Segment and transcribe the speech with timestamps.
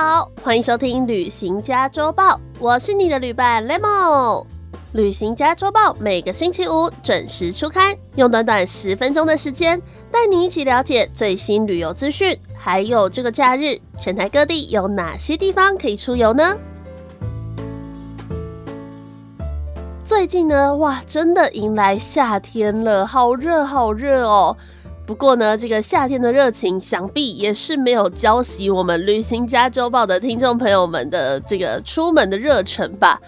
[0.00, 3.80] 好，欢迎收听《旅行家周报》，我是你的旅伴 Lemon。
[4.92, 16.56] 《旅行家周报》每个星期五准时出刊，用短短十分钟的时间，带你一起了解最新旅游资讯，还有这个假日全台各地有哪些地方可以出游呢？
[20.04, 24.56] 最近呢，哇，真的迎来夏天了，好热好热哦。
[25.08, 33.18] 不过呢，这个夏天的热情，想必也是没有浇熄我们旅行家周报的听众朋友们的这个出门的热忱吧。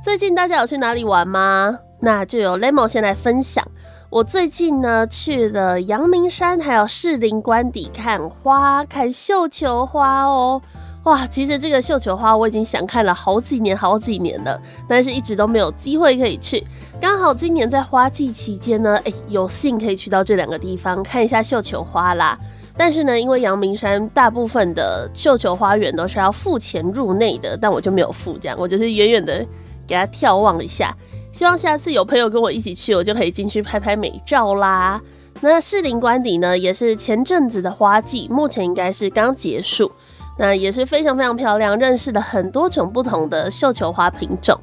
[0.00, 1.76] 最近大家有去哪里玩吗？
[1.98, 3.66] 那就由 Lemon 先来分享。
[4.10, 10.62] 我最近呢去了阳明山，还有士林官邸看花，看绣球花哦。
[11.04, 16.64] 哇，其实这个绣球花我已经想看了好几年好几年了，但是一直都没有机会可以去。
[16.98, 22.38] 刚好今年在花季期间呢，哎，有幸可以去到这两个地方看一下绣球花啦。
[22.76, 29.46] 但是呢，因为阳明山大部分的绣球花园都是要付钱入内的，但我就没有付，这样我就是远远的
[29.86, 30.96] 给他眺望一下。
[31.32, 34.98] 希望下次有朋友跟我一起去，我就可以进去拍拍美照啦。
[35.42, 39.92] 那士林官邸呢，也是前阵子的花季，目前应该是刚结束。
[40.36, 44.58] 那也是非常非常漂亮，认识了很多种不同的绣球花品种。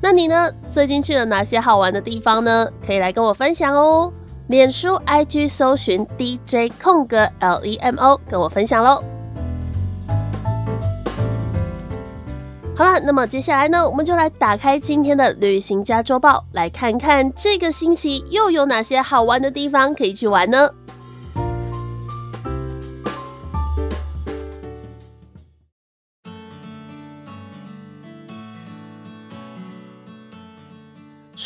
[0.00, 0.50] 那你呢？
[0.68, 2.68] 最近去了哪些好玩的地方呢？
[2.84, 4.12] 可以来跟我分享哦。
[4.48, 9.02] 脸书 IG 搜寻 DJ 空格 LEMO，跟我分享喽。
[12.74, 20.68] 好了，那么接下来呢，我们就来打开今天的旅行家周报，来看看这个星期又有哪些好玩的地方可以去玩呢？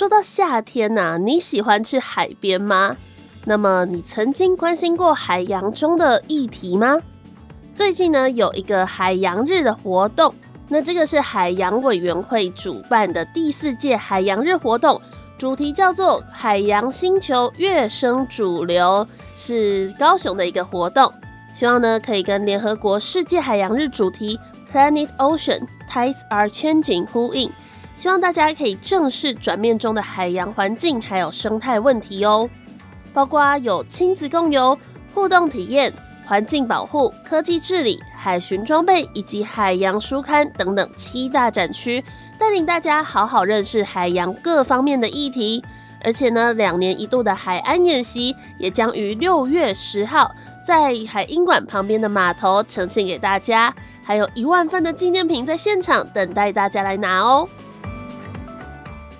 [0.06, 2.96] 说到夏天呐，你喜欢去海边吗？
[3.44, 7.00] 那么你曾经关心过海洋中的议题吗？
[7.74, 10.32] 最近呢有一个海洋日的活动，
[10.68, 15.00] 那这个是海洋委员会主办的第四届海洋日活动，
[15.36, 21.12] 主题叫做“海洋星球跃升主流”，是高雄的一个活动，
[21.52, 24.38] 希望呢可以跟联合国世界海洋日主题
[24.72, 27.50] “Planet Ocean Tides Are Changing” 呼应。
[27.96, 32.48] 希望大家可以正视转变中的海洋环境还有生态问题哦，
[33.12, 34.78] 包括有亲子共游、
[35.14, 35.90] 互动体验、
[36.26, 42.04] 环境保护、科技治理、海巡装备以及海洋书刊等等七大展区，
[42.38, 45.64] 带领大家好好认识海洋各方面的议题。
[46.04, 50.30] 而且呢，两年一度的海安演习也将于六月十号
[50.64, 53.74] 在海英馆旁边的码头呈现给大家，
[54.04, 57.48] 还有一万份的纪念品在现场等待大家来拿哦。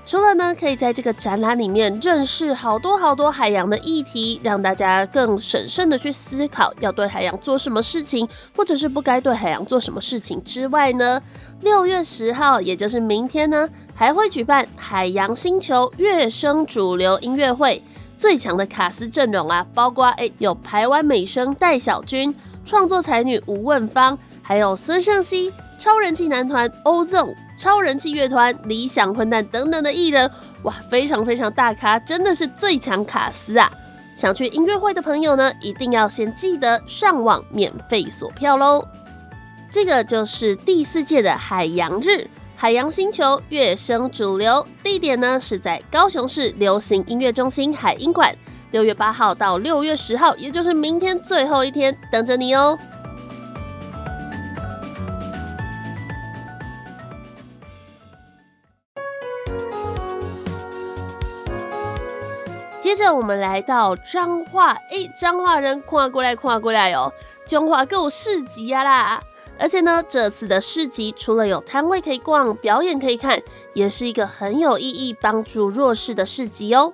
[0.06, 11.20] 除了呢，可以在这个展览里面认识好多好多海洋的议题，让大家更审慎的去思考要对海洋做什么事情，或者是不该对海洋做什么事情之外呢，
[11.60, 17.82] 六月十号，也就是明天呢，还会举办海洋星球跃升主流音乐会，
[18.16, 22.32] 最强的卡斯阵容啊，包括诶有台湾美声戴小军、
[22.64, 25.52] 创作才女吴问芳，还有孙盛熙。
[25.78, 30.30] 超人气男团 Ozone、超人气乐团理想混蛋等等的艺人，
[30.62, 33.70] 哇，非常非常大咖，真的是最强卡司啊！
[34.14, 38.82] 想去音乐会的朋友呢，一定要先记得上网免费锁票喽。
[39.70, 48.34] 这个就是第四届的海洋日，海洋星球跃升主流，地点呢是在高雄市流行音乐中心海音馆，
[48.70, 52.78] 六月八号到六月十号，也就是明天最后一天，等着你哦。
[62.96, 67.12] 接着我们来到彰化，哎，彰化人跨过来跨过来哦，
[67.46, 69.20] 彰化购市集啊啦！
[69.58, 73.38] 而且呢，这次的市集除了有摊位可以逛、表演可以看，
[73.74, 76.90] 也是一个很有意义、帮助弱势的市集哦。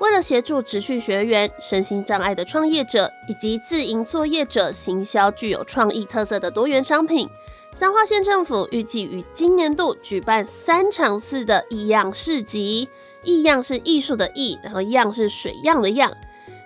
[0.00, 7.28] 为了协助职训学员、身心障碍的创业者以及自营作业者行销具有创意特色的多元商品，
[7.72, 12.88] 彰化县政府预计于今年度举办三场次的异样市集。
[13.24, 16.10] 异样是艺术的异，然后样是水样的样。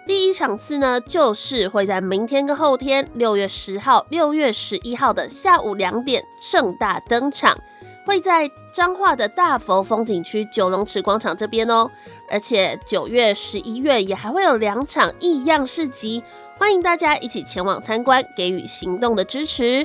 [0.06, 7.58] 第一场次呢，就是会在明天跟后天，六月十号、六月十一号的下午两点盛大登场，
[8.04, 11.90] 会在彰化的大佛风景区九龙池广场这边哦。
[12.30, 16.22] 而且九月、十一月也还会有两场异样市集，
[16.56, 19.84] 欢迎大家一起前往参观，给予行动的支持。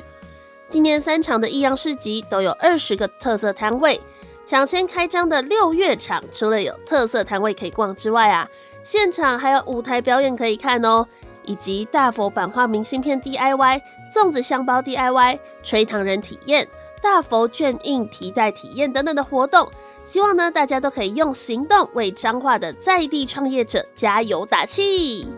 [0.68, 4.00] 今年三场的异样市集都有二十个特色摊位。
[4.44, 8.48] 抢先开张的六月场，除了有特色摊位可以逛之外啊，
[8.82, 11.06] 现场还有舞台表演可以看哦，
[11.44, 13.80] 以及大佛版画明信片 DIY、
[14.12, 16.68] 粽子香包 DIY、吹糖人体验、
[17.00, 19.70] 大佛卷印提袋体验等等的活动。
[20.04, 25.28] 希望呢，大家都可以用行动为彰化的在地创业者加油打气。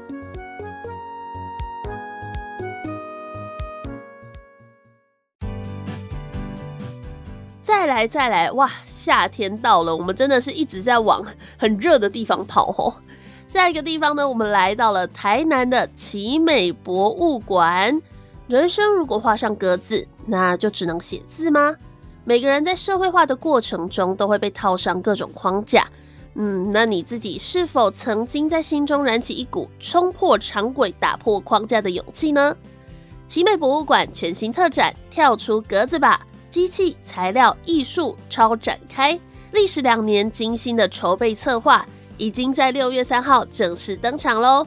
[7.85, 8.71] 再来，再来，哇！
[8.87, 11.23] 夏天到了，我们真的是一直在往
[11.59, 12.95] 很热的地方跑哦。
[13.47, 18.01] 下一个地方呢，我们来到了台南的奇美博物馆。
[18.47, 21.77] 人生如果画上格子，那就只能写字吗？
[22.25, 25.87] 每个人在社会化的过程中，都会被套上各种框架。
[26.37, 32.57] 嗯，那你自己是否曾经在心中燃起一股冲破常轨、打破框架的勇气呢？
[33.29, 39.13] 奇美博物馆全新特展《跳出格子吧：机器、材料、艺术超展开》，
[39.51, 41.85] 历时两年精心的筹备策划，
[42.17, 44.65] 已经在六月三号正式登场喽！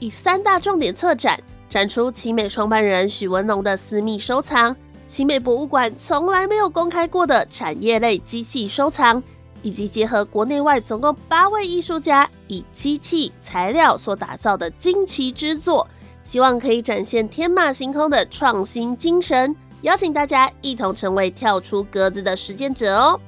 [0.00, 4.76] 以三大重点策展，展出奇美创办人许文龙的私密收藏。
[5.06, 9.22] 奇美博物馆从来没有公开过的产业类机器收藏，
[9.62, 15.86] 以及结合国内外总共八位艺术家以机器材料所打造的惊奇之作，
[16.24, 23.20] 希望可以展现天马行空的创新精神，邀请大家一同成为跳出格子的实践者哦。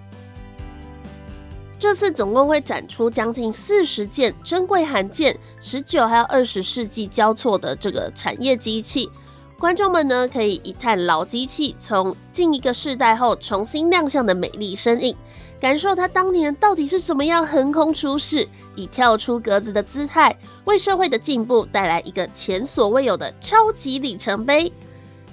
[1.78, 9.10] 这次总共会展出将近四十件珍贵罕见、十九还有二十世纪交错的这个产业机器。
[9.58, 15.16] 观众们呢，可以一探老机器从近一个世代后重新亮相的美丽身影，
[15.60, 24.72] 感受它当年到底是怎么样横空出世，以跳出格子的姿态，为社会的进步带来一个前所未有的超级里程碑。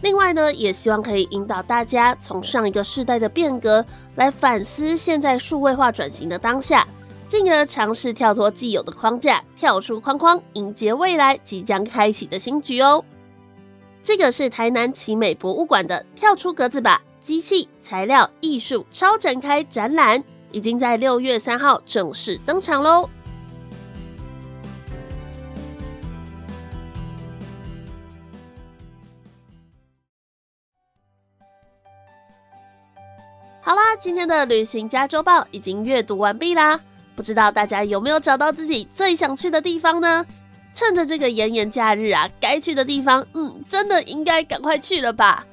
[0.02, 3.84] 另外呢，也希望可以引导大家从上一个世代的变革
[4.16, 6.88] 来反思现在数位化转型的当下，
[7.28, 13.04] 进而尝试跳脱既有的框架，跳出框框，迎接未来即将开启的新局哦。
[14.02, 23.10] 这个是台南奇美博物馆的“跳出格子吧：机器材料艺术超展开”展览，已经在六月三号正式登场喽。
[33.70, 36.80] 好啦，今天的旅行加州报已经阅读完毕啦，
[37.16, 40.26] 不知道大家有没有找到自己最想去的地方呢？
[40.74, 45.46] 趁着这个炎炎假日啊，该去的地方，嗯，真的应该赶快去了吧。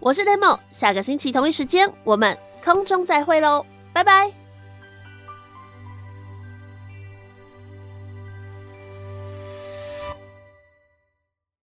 [0.00, 4.39] 我是 Demo，下个星期同一时间我们空中再会喽，拜拜。